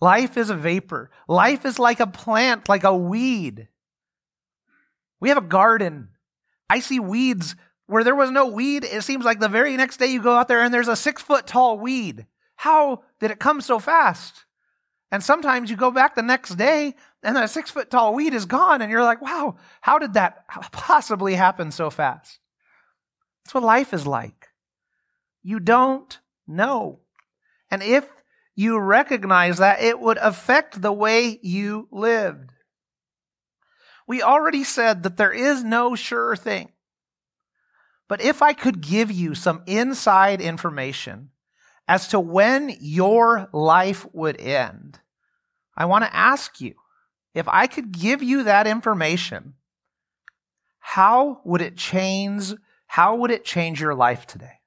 Life 0.00 0.36
is 0.36 0.50
a 0.50 0.54
vapor. 0.54 1.10
Life 1.26 1.64
is 1.64 1.78
like 1.78 2.00
a 2.00 2.06
plant, 2.06 2.68
like 2.68 2.84
a 2.84 2.96
weed. 2.96 3.68
We 5.20 5.30
have 5.30 5.38
a 5.38 5.42
garden. 5.42 6.10
I 6.68 6.80
see 6.80 7.00
weeds 7.00 7.56
where 7.86 8.04
there 8.04 8.14
was 8.14 8.30
no 8.30 8.46
weed. 8.46 8.84
It 8.84 9.02
seems 9.02 9.24
like 9.24 9.40
the 9.40 9.48
very 9.48 9.76
next 9.76 9.96
day 9.96 10.06
you 10.06 10.22
go 10.22 10.34
out 10.34 10.48
there 10.48 10.62
and 10.62 10.72
there's 10.72 10.88
a 10.88 10.96
six 10.96 11.22
foot 11.22 11.46
tall 11.46 11.78
weed. 11.78 12.26
How 12.56 13.02
did 13.20 13.30
it 13.30 13.38
come 13.38 13.60
so 13.60 13.78
fast? 13.78 14.45
And 15.12 15.22
sometimes 15.22 15.70
you 15.70 15.76
go 15.76 15.90
back 15.90 16.14
the 16.14 16.22
next 16.22 16.56
day 16.56 16.94
and 17.22 17.36
that 17.36 17.50
six 17.50 17.70
foot 17.70 17.90
tall 17.90 18.14
weed 18.14 18.34
is 18.34 18.44
gone, 18.44 18.82
and 18.82 18.90
you're 18.90 19.02
like, 19.02 19.22
wow, 19.22 19.56
how 19.80 19.98
did 19.98 20.14
that 20.14 20.46
possibly 20.72 21.34
happen 21.34 21.70
so 21.70 21.90
fast? 21.90 22.38
That's 23.44 23.54
what 23.54 23.64
life 23.64 23.92
is 23.92 24.06
like. 24.06 24.48
You 25.42 25.60
don't 25.60 26.18
know. 26.46 27.00
And 27.70 27.82
if 27.82 28.08
you 28.54 28.78
recognize 28.78 29.58
that, 29.58 29.80
it 29.80 30.00
would 30.00 30.18
affect 30.18 30.80
the 30.80 30.92
way 30.92 31.38
you 31.42 31.88
lived. 31.92 32.50
We 34.06 34.22
already 34.22 34.64
said 34.64 35.02
that 35.02 35.16
there 35.16 35.32
is 35.32 35.64
no 35.64 35.94
sure 35.94 36.36
thing. 36.36 36.70
But 38.08 38.20
if 38.20 38.40
I 38.40 38.52
could 38.52 38.80
give 38.80 39.10
you 39.10 39.34
some 39.34 39.62
inside 39.66 40.40
information 40.40 41.30
as 41.88 42.08
to 42.08 42.20
when 42.20 42.76
your 42.80 43.48
life 43.52 44.06
would 44.12 44.40
end, 44.40 45.00
I 45.76 45.84
want 45.84 46.04
to 46.04 46.16
ask 46.16 46.60
you 46.60 46.74
if 47.34 47.46
I 47.48 47.66
could 47.66 47.92
give 47.92 48.22
you 48.22 48.44
that 48.44 48.66
information, 48.66 49.54
how 50.78 51.40
would 51.44 51.60
it 51.60 51.76
change 51.76 52.54
how 52.88 53.16
would 53.16 53.30
it 53.30 53.44
change 53.44 53.80
your 53.80 53.94
life 53.94 54.26
today? 54.26 54.60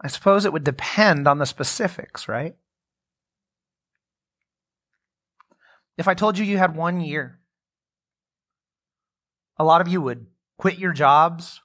I 0.00 0.06
suppose 0.06 0.44
it 0.44 0.52
would 0.52 0.64
depend 0.64 1.26
on 1.26 1.38
the 1.38 1.46
specifics, 1.46 2.28
right? 2.28 2.54
If 5.98 6.06
I 6.06 6.14
told 6.14 6.38
you 6.38 6.44
you 6.44 6.58
had 6.58 6.76
one 6.76 7.00
year, 7.00 7.40
a 9.58 9.64
lot 9.64 9.80
of 9.80 9.88
you 9.88 10.00
would 10.00 10.26
quit 10.56 10.78
your 10.78 10.92
jobs 10.92 11.60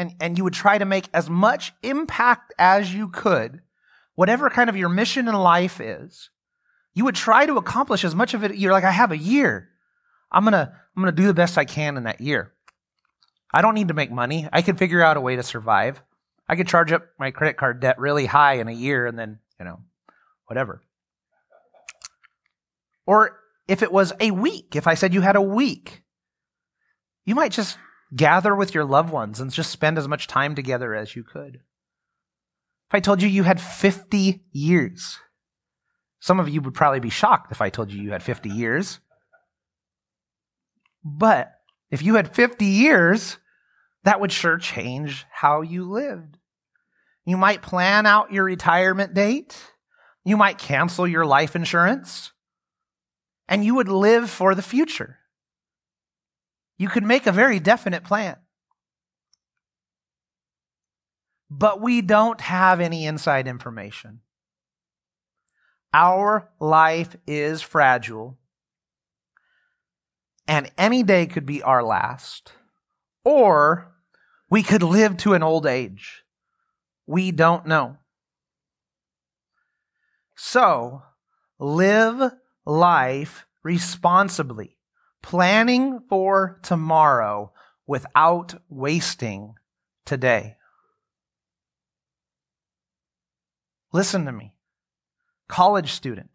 and, 0.00 0.14
and 0.18 0.38
you 0.38 0.44
would 0.44 0.54
try 0.54 0.78
to 0.78 0.86
make 0.86 1.10
as 1.12 1.28
much 1.28 1.74
impact 1.82 2.54
as 2.58 2.94
you 2.94 3.08
could, 3.08 3.60
whatever 4.14 4.48
kind 4.48 4.70
of 4.70 4.76
your 4.76 4.88
mission 4.88 5.28
in 5.28 5.34
life 5.34 5.78
is. 5.78 6.30
You 6.94 7.04
would 7.04 7.14
try 7.14 7.44
to 7.44 7.58
accomplish 7.58 8.02
as 8.02 8.14
much 8.14 8.32
of 8.32 8.42
it. 8.42 8.56
You're 8.56 8.72
like, 8.72 8.84
I 8.84 8.92
have 8.92 9.12
a 9.12 9.18
year. 9.18 9.68
I'm 10.32 10.46
to, 10.46 10.72
I'm 10.96 11.04
to 11.04 11.12
do 11.12 11.26
the 11.26 11.34
best 11.34 11.58
I 11.58 11.66
can 11.66 11.98
in 11.98 12.04
that 12.04 12.22
year. 12.22 12.54
I 13.52 13.60
don't 13.60 13.74
need 13.74 13.88
to 13.88 13.94
make 13.94 14.10
money. 14.10 14.48
I 14.50 14.62
can 14.62 14.78
figure 14.78 15.02
out 15.02 15.18
a 15.18 15.20
way 15.20 15.36
to 15.36 15.42
survive. 15.42 16.02
I 16.48 16.56
could 16.56 16.66
charge 16.66 16.92
up 16.92 17.04
my 17.18 17.30
credit 17.30 17.58
card 17.58 17.80
debt 17.80 17.98
really 17.98 18.24
high 18.24 18.54
in 18.54 18.68
a 18.68 18.72
year 18.72 19.06
and 19.06 19.18
then, 19.18 19.38
you 19.58 19.66
know, 19.66 19.80
whatever. 20.46 20.80
Or 23.04 23.38
if 23.68 23.82
it 23.82 23.92
was 23.92 24.14
a 24.18 24.30
week, 24.30 24.76
if 24.76 24.86
I 24.86 24.94
said 24.94 25.12
you 25.12 25.20
had 25.20 25.36
a 25.36 25.42
week, 25.42 26.04
you 27.26 27.34
might 27.34 27.52
just 27.52 27.76
gather 28.14 28.54
with 28.54 28.74
your 28.74 28.84
loved 28.84 29.10
ones 29.10 29.40
and 29.40 29.52
just 29.52 29.70
spend 29.70 29.98
as 29.98 30.08
much 30.08 30.26
time 30.26 30.54
together 30.54 30.94
as 30.94 31.14
you 31.14 31.22
could. 31.22 31.60
If 32.88 32.94
I 32.94 33.00
told 33.00 33.22
you 33.22 33.28
you 33.28 33.44
had 33.44 33.60
50 33.60 34.42
years, 34.52 35.18
some 36.20 36.40
of 36.40 36.48
you 36.48 36.60
would 36.60 36.74
probably 36.74 37.00
be 37.00 37.10
shocked 37.10 37.52
if 37.52 37.62
I 37.62 37.70
told 37.70 37.92
you 37.92 38.02
you 38.02 38.10
had 38.10 38.22
50 38.22 38.48
years. 38.48 38.98
But 41.04 41.52
if 41.90 42.02
you 42.02 42.16
had 42.16 42.34
50 42.34 42.64
years, 42.64 43.38
that 44.04 44.20
would 44.20 44.32
sure 44.32 44.58
change 44.58 45.24
how 45.30 45.62
you 45.62 45.88
lived. 45.88 46.36
You 47.24 47.36
might 47.36 47.62
plan 47.62 48.06
out 48.06 48.32
your 48.32 48.44
retirement 48.44 49.14
date. 49.14 49.56
You 50.24 50.36
might 50.36 50.58
cancel 50.58 51.06
your 51.06 51.24
life 51.24 51.54
insurance. 51.54 52.32
And 53.48 53.64
you 53.64 53.76
would 53.76 53.88
live 53.88 54.28
for 54.28 54.54
the 54.54 54.62
future. 54.62 55.19
You 56.80 56.88
could 56.88 57.04
make 57.04 57.26
a 57.26 57.32
very 57.32 57.60
definite 57.60 58.04
plan. 58.04 58.36
But 61.50 61.82
we 61.82 62.00
don't 62.00 62.40
have 62.40 62.80
any 62.80 63.04
inside 63.04 63.46
information. 63.46 64.20
Our 65.92 66.48
life 66.58 67.16
is 67.26 67.60
fragile 67.60 68.38
and 70.48 70.72
any 70.78 71.02
day 71.02 71.26
could 71.26 71.44
be 71.44 71.62
our 71.62 71.82
last. 71.82 72.52
Or 73.26 73.92
we 74.48 74.62
could 74.62 74.82
live 74.82 75.18
to 75.18 75.34
an 75.34 75.42
old 75.42 75.66
age. 75.66 76.22
We 77.06 77.30
don't 77.30 77.66
know. 77.66 77.98
So, 80.34 81.02
live 81.58 82.32
life 82.64 83.44
responsibly, 83.62 84.78
planning 85.22 86.00
for 86.08 86.58
tomorrow 86.62 87.52
without 87.86 88.54
wasting 88.68 89.54
today. 90.06 90.56
Listen 93.92 94.24
to 94.26 94.32
me, 94.32 94.54
college 95.48 95.92
student. 95.92 96.30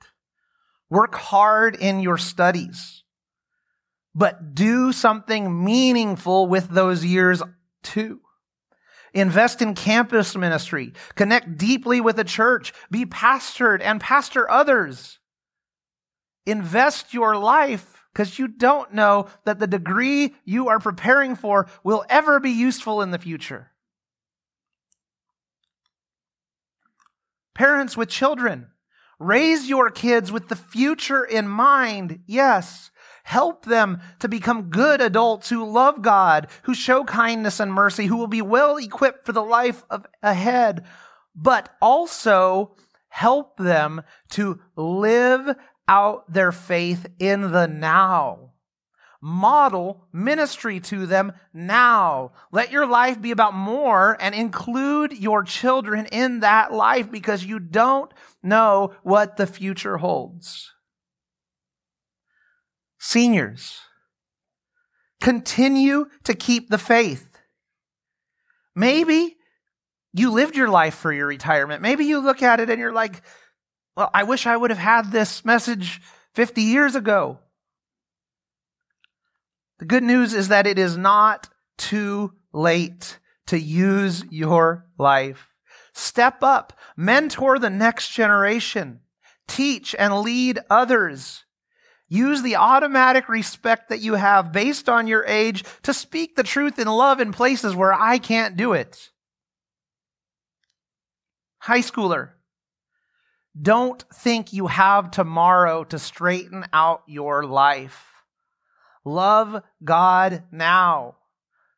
Work 0.89 1.15
hard 1.15 1.75
in 1.75 1.99
your 1.99 2.17
studies 2.17 3.03
but 4.15 4.55
do 4.55 4.93
something 4.93 5.63
meaningful 5.63 6.47
with 6.47 6.69
those 6.69 7.03
years 7.03 7.43
too. 7.83 8.21
Invest 9.13 9.61
in 9.61 9.75
campus 9.75 10.35
ministry. 10.35 10.93
Connect 11.15 11.57
deeply 11.57 12.01
with 12.01 12.15
the 12.15 12.23
church. 12.23 12.73
Be 12.89 13.05
pastored 13.05 13.81
and 13.81 13.99
pastor 13.99 14.49
others. 14.49 15.19
Invest 16.45 17.13
your 17.13 17.37
life 17.37 17.94
because 18.15 18.39
you 18.39 18.47
don't 18.47 18.93
know 18.93 19.27
that 19.43 19.59
the 19.59 19.67
degree 19.67 20.33
you 20.45 20.69
are 20.69 20.79
preparing 20.79 21.35
for 21.35 21.67
will 21.83 22.05
ever 22.09 22.39
be 22.39 22.49
useful 22.49 23.01
in 23.01 23.11
the 23.11 23.19
future. 23.19 23.71
Parents 27.53 27.97
with 27.97 28.07
children, 28.07 28.67
raise 29.19 29.67
your 29.67 29.89
kids 29.89 30.31
with 30.31 30.47
the 30.47 30.55
future 30.55 31.25
in 31.25 31.47
mind, 31.49 32.21
yes, 32.25 32.89
Help 33.25 33.65
them 33.65 34.01
to 34.19 34.27
become 34.27 34.69
good 34.69 35.01
adults 35.01 35.49
who 35.49 35.65
love 35.65 36.03
God, 36.03 36.47
who 36.61 36.75
show 36.75 37.03
kindness 37.03 37.59
and 37.59 37.73
mercy, 37.73 38.05
who 38.05 38.17
will 38.17 38.27
be 38.27 38.43
well 38.43 38.77
equipped 38.77 39.25
for 39.25 39.31
the 39.31 39.41
life 39.41 39.83
of 39.89 40.05
ahead, 40.21 40.85
but 41.35 41.75
also 41.81 42.75
help 43.15 43.55
them 43.55 44.01
to 44.29 44.59
live 44.75 45.55
out 45.87 46.33
their 46.33 46.51
faith 46.51 47.07
in 47.17 47.53
the 47.53 47.65
now. 47.65 48.51
Model 49.21 50.05
ministry 50.11 50.81
to 50.81 51.05
them 51.05 51.31
now. 51.53 52.33
Let 52.51 52.73
your 52.73 52.85
life 52.85 53.21
be 53.21 53.31
about 53.31 53.53
more 53.53 54.17
and 54.19 54.35
include 54.35 55.17
your 55.17 55.43
children 55.43 56.07
in 56.07 56.41
that 56.41 56.73
life 56.73 57.09
because 57.09 57.45
you 57.45 57.57
don't 57.57 58.13
know 58.43 58.93
what 59.03 59.37
the 59.37 59.47
future 59.47 59.95
holds. 59.95 60.73
Seniors, 62.99 63.79
continue 65.21 66.07
to 66.25 66.35
keep 66.35 66.69
the 66.69 66.77
faith. 66.77 67.39
Maybe 68.75 69.34
you 70.17 70.31
lived 70.31 70.55
your 70.55 70.69
life 70.69 70.95
for 70.95 71.11
your 71.11 71.27
retirement. 71.27 71.81
Maybe 71.81 72.05
you 72.05 72.19
look 72.19 72.41
at 72.41 72.61
it 72.61 72.69
and 72.69 72.79
you're 72.79 72.93
like, 72.93 73.21
well, 73.97 74.09
I 74.13 74.23
wish 74.23 74.47
I 74.47 74.55
would 74.55 74.69
have 74.69 74.79
had 74.79 75.11
this 75.11 75.43
message 75.43 76.01
50 76.33 76.61
years 76.61 76.95
ago. 76.95 77.39
The 79.79 79.85
good 79.85 80.03
news 80.03 80.33
is 80.33 80.47
that 80.47 80.67
it 80.67 80.79
is 80.79 80.95
not 80.95 81.49
too 81.77 82.33
late 82.53 83.19
to 83.47 83.59
use 83.59 84.23
your 84.29 84.85
life. 84.97 85.49
Step 85.93 86.41
up, 86.41 86.73
mentor 86.95 87.59
the 87.59 87.69
next 87.69 88.11
generation, 88.11 89.01
teach 89.47 89.93
and 89.99 90.21
lead 90.21 90.59
others. 90.69 91.43
Use 92.07 92.41
the 92.41 92.55
automatic 92.55 93.27
respect 93.27 93.89
that 93.89 93.99
you 93.99 94.13
have 94.13 94.53
based 94.53 94.87
on 94.87 95.07
your 95.07 95.25
age 95.25 95.65
to 95.83 95.93
speak 95.93 96.35
the 96.35 96.43
truth 96.43 96.79
in 96.79 96.87
love 96.87 97.19
in 97.19 97.33
places 97.33 97.75
where 97.75 97.93
I 97.93 98.17
can't 98.17 98.55
do 98.55 98.71
it. 98.71 99.09
High 101.65 101.79
schooler, 101.79 102.29
don't 103.59 104.05
think 104.13 104.53
you 104.53 104.67
have 104.67 105.09
tomorrow 105.09 105.83
to 105.85 105.97
straighten 105.97 106.63
out 106.71 107.01
your 107.07 107.43
life. 107.43 108.11
Love 109.03 109.63
God 109.83 110.43
now. 110.51 111.15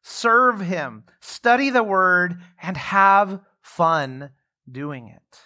Serve 0.01 0.59
Him. 0.59 1.05
Study 1.21 1.69
the 1.69 1.83
Word 1.83 2.41
and 2.61 2.75
have 2.75 3.39
fun 3.61 4.31
doing 4.69 5.07
it. 5.07 5.39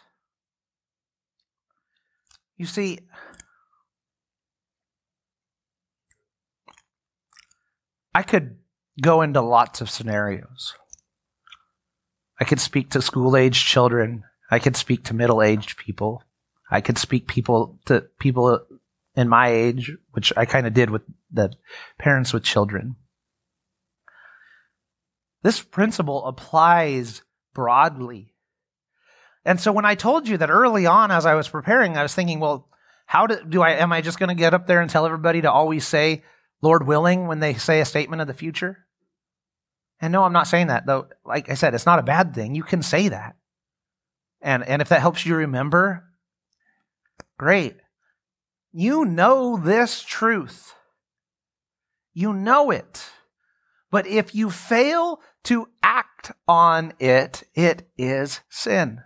You 2.57 2.65
see, 2.65 2.97
I 8.15 8.23
could 8.23 8.57
go 8.99 9.21
into 9.21 9.41
lots 9.41 9.81
of 9.81 9.89
scenarios. 9.91 10.73
I 12.39 12.43
could 12.43 12.59
speak 12.59 12.89
to 12.89 13.03
school 13.03 13.37
aged 13.37 13.67
children. 13.67 14.23
I 14.51 14.59
could 14.59 14.75
speak 14.75 15.05
to 15.05 15.13
middle 15.13 15.41
aged 15.41 15.77
people. 15.77 16.23
I 16.69 16.81
could 16.81 16.97
speak 16.97 17.27
people 17.27 17.79
to 17.85 18.01
people 18.19 18.59
in 19.15 19.29
my 19.29 19.47
age, 19.47 19.93
which 20.11 20.31
I 20.35 20.45
kind 20.45 20.67
of 20.67 20.73
did 20.73 20.89
with 20.89 21.03
the 21.31 21.53
parents 21.97 22.33
with 22.33 22.43
children. 22.43 22.97
This 25.41 25.61
principle 25.61 26.25
applies 26.25 27.23
broadly. 27.53 28.33
And 29.43 29.59
so 29.59 29.71
when 29.71 29.85
I 29.85 29.95
told 29.95 30.27
you 30.27 30.37
that 30.37 30.51
early 30.51 30.85
on 30.85 31.11
as 31.11 31.25
I 31.25 31.33
was 31.35 31.49
preparing, 31.49 31.97
I 31.97 32.03
was 32.03 32.13
thinking, 32.13 32.39
well, 32.39 32.67
how 33.05 33.27
do, 33.27 33.43
do 33.43 33.61
I, 33.61 33.71
am 33.71 33.91
I 33.91 34.01
just 34.01 34.19
going 34.19 34.29
to 34.29 34.35
get 34.35 34.53
up 34.53 34.67
there 34.67 34.81
and 34.81 34.89
tell 34.89 35.05
everybody 35.05 35.41
to 35.41 35.51
always 35.51 35.87
say, 35.87 36.23
Lord 36.61 36.85
willing, 36.85 37.27
when 37.27 37.39
they 37.39 37.55
say 37.55 37.81
a 37.81 37.85
statement 37.85 38.21
of 38.21 38.27
the 38.27 38.33
future? 38.33 38.85
And 39.99 40.13
no, 40.13 40.23
I'm 40.23 40.33
not 40.33 40.47
saying 40.47 40.67
that, 40.67 40.85
though. 40.85 41.07
Like 41.25 41.49
I 41.49 41.55
said, 41.55 41.73
it's 41.73 41.85
not 41.85 41.99
a 41.99 42.03
bad 42.03 42.35
thing. 42.35 42.53
You 42.55 42.63
can 42.63 42.83
say 42.83 43.09
that. 43.09 43.35
And, 44.41 44.63
and 44.63 44.81
if 44.81 44.89
that 44.89 45.01
helps 45.01 45.25
you 45.25 45.35
remember, 45.35 46.05
great. 47.37 47.77
You 48.71 49.05
know 49.05 49.57
this 49.57 50.01
truth. 50.01 50.73
You 52.13 52.33
know 52.33 52.71
it. 52.71 53.11
But 53.91 54.07
if 54.07 54.33
you 54.33 54.49
fail 54.49 55.21
to 55.43 55.67
act 55.83 56.31
on 56.47 56.93
it, 56.99 57.43
it 57.53 57.89
is 57.97 58.41
sin. 58.49 59.01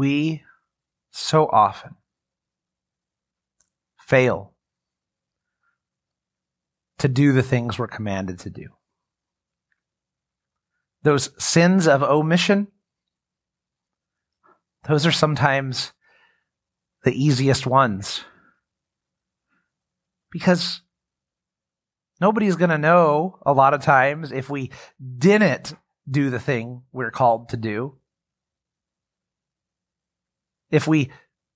we 0.00 0.42
so 1.10 1.46
often 1.48 1.94
fail 4.10 4.52
to 6.98 7.08
do 7.08 7.32
the 7.32 7.42
things 7.42 7.78
we're 7.78 7.86
commanded 7.86 8.40
to 8.40 8.50
do. 8.50 8.66
Those 11.02 11.30
sins 11.42 11.86
of 11.86 12.02
omission, 12.02 12.66
those 14.88 15.06
are 15.06 15.12
sometimes 15.12 15.92
the 17.04 17.12
easiest 17.12 17.66
ones. 17.66 18.24
Because 20.32 20.82
nobody's 22.20 22.56
going 22.56 22.70
to 22.70 22.78
know 22.78 23.38
a 23.46 23.52
lot 23.52 23.74
of 23.74 23.82
times 23.82 24.32
if 24.32 24.50
we 24.50 24.70
didn't 25.18 25.74
do 26.10 26.30
the 26.30 26.40
thing 26.40 26.82
we're 26.92 27.12
called 27.12 27.50
to 27.50 27.56
do. 27.56 28.00
if 30.70 30.86
we 30.86 31.10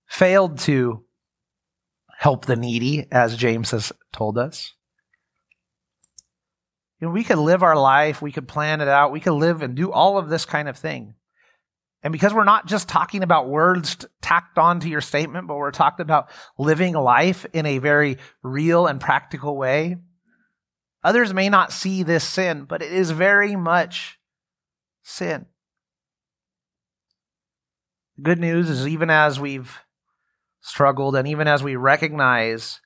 failed 0.07 0.59
to 0.59 1.04
help 2.25 2.47
the 2.47 2.57
needy, 2.57 3.07
as 3.13 3.37
James 3.37 3.73
has 3.73 3.93
told 4.11 4.39
us. 4.39 4.73
You 6.99 7.07
know, 7.07 7.13
we 7.13 7.23
could 7.23 7.37
live 7.37 7.63
our 7.63 7.77
life, 7.77 8.23
we 8.23 8.33
could 8.33 8.49
plan 8.49 8.81
it 8.81 8.89
out, 8.89 9.13
we 9.13 9.21
could 9.21 9.35
live 9.35 9.61
and 9.61 9.75
do 9.75 9.93
all 9.93 10.17
of 10.17 10.31
this 10.31 10.47
kind 10.47 10.67
of 10.67 10.79
thing. 10.79 11.17
And 12.03 12.13
because 12.13 12.33
we're 12.33 12.45
not 12.45 12.65
just 12.65 12.89
talking 12.89 13.23
about 13.23 13.51
words 13.51 14.07
tacked 14.23 14.57
onto 14.57 14.89
your 14.89 15.03
statement, 15.03 15.47
but 15.47 15.57
we're 15.57 15.71
talking 15.71 16.03
about 16.03 16.31
living 16.57 16.95
life 16.95 17.45
in 17.53 17.67
a 17.67 17.77
very 17.77 18.17
real 18.43 18.87
and 18.87 18.99
practical 18.99 19.55
way, 19.59 19.99
others 21.03 21.35
may 21.35 21.51
not 21.51 21.73
see 21.73 22.05
this 22.05 22.25
sin, 22.25 22.65
but 22.65 22.81
it 22.81 22.91
is 22.91 23.11
very 23.11 23.55
much 23.55 24.19
sin. 25.03 25.45
The 28.17 28.23
good 28.23 28.41
news 28.41 28.71
is 28.71 28.89
even 28.89 29.11
as 29.11 29.39
we've 29.39 29.79
struggled 30.65 31.15
and 31.15 31.29
even 31.29 31.47
as 31.47 31.63
we 31.63 31.77
recognize 31.77 32.81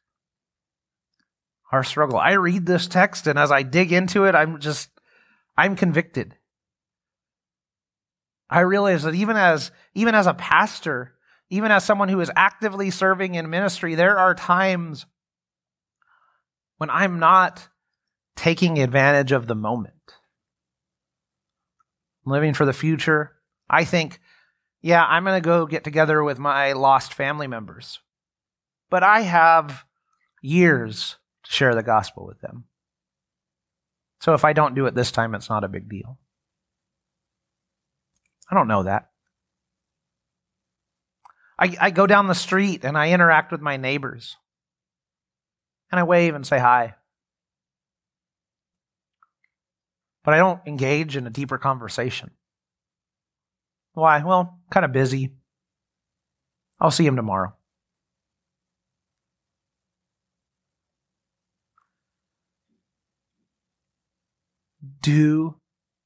our 1.71 1.85
struggle, 1.85 2.19
I 2.19 2.33
read 2.33 2.67
this 2.67 2.89
text 2.89 3.29
and 3.29 3.39
as 3.39 3.53
I 3.53 3.63
dig 3.63 3.93
into 3.93 4.25
it, 4.25 4.35
I'm 4.35 4.59
just, 4.59 4.91
I'm 5.57 5.77
convicted. 5.77 6.35
I 8.51 8.61
realize 8.61 9.05
that 9.05 9.15
even 9.15 9.37
as, 9.37 9.71
even 9.95 10.17
as 10.17 10.27
a 10.27 10.35
pastor, 10.35 11.15
even 11.51 11.71
as 11.71 11.85
someone 11.85 12.09
who 12.09 12.21
is 12.21 12.33
actively 12.35 12.91
serving 12.91 13.37
in 13.37 13.49
ministry, 13.49 13.95
there 13.95 14.19
are 14.19 14.35
times 14.35 15.07
when 16.79 16.91
I'm 16.91 17.21
not 17.21 17.69
taking 18.35 18.81
advantage 18.81 19.31
of 19.31 19.47
the 19.47 19.55
moment. 19.55 19.95
I'm 22.27 22.33
living 22.33 22.55
for 22.55 22.67
the 22.67 22.73
future. 22.73 23.37
I 23.71 23.85
think, 23.85 24.19
yeah, 24.81 25.05
I'm 25.05 25.25
going 25.25 25.41
to 25.41 25.45
go 25.45 25.67
get 25.67 25.85
together 25.85 26.23
with 26.23 26.39
my 26.39 26.73
lost 26.73 27.15
family 27.15 27.47
members. 27.47 28.01
But 28.91 29.03
I 29.03 29.21
have 29.21 29.85
years 30.41 31.17
to 31.45 31.53
share 31.53 31.75
the 31.75 31.83
gospel 31.83 32.27
with 32.27 32.41
them. 32.41 32.65
So 34.21 34.35
if 34.35 34.45
I 34.45 34.53
don't 34.53 34.75
do 34.75 34.87
it 34.87 34.95
this 34.95 35.13
time, 35.13 35.35
it's 35.35 35.49
not 35.49 35.65
a 35.65 35.69
big 35.69 35.89
deal. 35.89 36.19
I 38.51 38.55
don't 38.55 38.69
know 38.69 38.85
that. 38.85 39.11
I, 41.59 41.77
I 41.81 41.91
go 41.91 42.07
down 42.07 42.29
the 42.29 42.35
street 42.35 42.85
and 42.85 42.97
I 42.97 43.11
interact 43.11 43.53
with 43.53 43.61
my 43.61 43.77
neighbors. 43.77 44.37
And 45.91 45.99
I 45.99 46.05
wave 46.05 46.35
and 46.35 46.47
say 46.47 46.59
hi. 46.59 46.95
But 50.25 50.35
I 50.35 50.39
don't 50.39 50.61
engage 50.67 51.17
in 51.17 51.27
a 51.27 51.31
deeper 51.31 51.59
conversation. 51.59 52.31
Why? 53.99 54.23
Well, 54.23 54.61
kind 54.71 54.85
of 54.85 54.93
busy. 54.93 55.35
I'll 56.81 56.93
see 56.93 57.05
him 57.05 57.17
tomorrow. 57.17 57.55
Do 65.03 65.57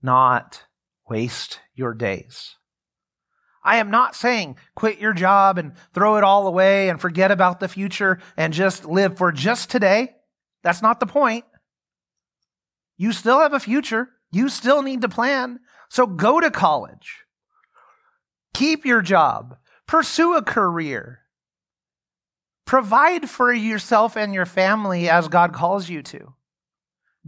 not 0.03 0.65
waste 1.09 1.61
your 1.75 1.93
days. 1.93 2.57
I 3.65 3.77
am 3.77 3.91
not 3.91 4.17
saying 4.17 4.57
quit 4.75 4.99
your 4.99 5.13
job 5.13 5.59
and 5.59 5.75
throw 5.93 6.17
it 6.17 6.25
all 6.25 6.47
away 6.47 6.89
and 6.89 7.01
forget 7.01 7.31
about 7.31 7.61
the 7.61 7.69
future 7.69 8.19
and 8.37 8.53
just 8.53 8.87
live 8.87 9.19
for 9.19 9.31
just 9.31 9.71
today. 9.71 10.15
That's 10.63 10.83
not 10.83 10.99
the 10.99 11.07
point. 11.07 11.45
You 12.97 13.13
still 13.13 13.41
have 13.41 13.53
a 13.53 13.61
future. 13.61 14.09
You 14.31 14.49
still 14.49 14.83
need 14.83 15.03
to 15.03 15.09
plan. 15.09 15.61
So 15.91 16.07
go 16.07 16.41
to 16.41 16.51
college. 16.51 17.22
Keep 18.55 18.85
your 18.85 19.03
job. 19.03 19.57
Pursue 19.87 20.35
a 20.35 20.43
career. 20.43 21.21
Provide 22.65 23.29
for 23.29 23.53
yourself 23.53 24.17
and 24.17 24.33
your 24.33 24.47
family 24.47 25.09
as 25.09 25.29
God 25.29 25.53
calls 25.53 25.89
you 25.89 26.03
to. 26.03 26.35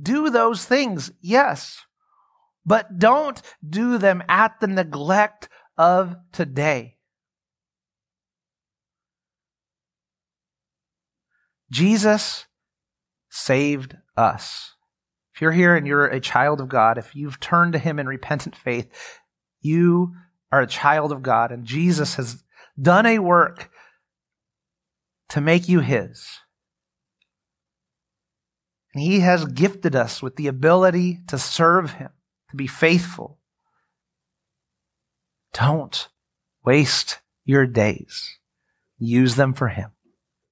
Do 0.01 0.31
those 0.31 0.65
things, 0.65 1.13
yes 1.21 1.85
but 2.67 2.99
don't 2.99 3.41
do 3.69 3.99
them 3.99 4.23
at 4.29 4.61
the 4.61 4.67
neglect 4.67 5.49
of 5.77 6.17
today. 6.33 6.97
Jesus 11.71 12.47
saved 13.29 13.97
us. 14.17 14.75
If 15.35 15.41
you're 15.41 15.53
here 15.53 15.75
and 15.75 15.87
you're 15.87 16.07
a 16.07 16.21
child 16.21 16.61
of 16.61 16.69
God, 16.69 16.97
if 16.99 17.17
you've 17.17 17.41
turned 17.41 17.73
to 17.73 17.79
Him 17.79 17.99
in 17.99 18.07
repentant 18.07 18.55
faith, 18.55 18.89
you 19.61 20.15
are 20.55 20.61
a 20.61 20.69
child 20.69 21.11
of 21.11 21.21
God, 21.21 21.51
and 21.51 21.64
Jesus 21.64 22.14
has 22.14 22.45
done 22.81 23.07
a 23.07 23.19
work 23.19 23.71
to 25.31 25.40
make 25.40 25.69
you 25.69 25.81
His. 25.81 26.38
And 28.95 29.03
He 29.03 29.19
has 29.19 29.45
gifted 29.47 29.97
us 29.97 30.23
with 30.23 30.37
the 30.37 30.47
ability 30.47 31.19
to 31.27 31.38
serve 31.38 31.95
Him 31.95 32.11
to 32.51 32.57
be 32.57 32.69
faithful. 32.69 33.40
Don't 35.53 36.09
waste 36.64 37.19
your 37.45 37.67
days. 37.67 38.38
Use 38.97 39.35
them 39.35 39.55
for 39.55 39.67
Him. 39.67 39.90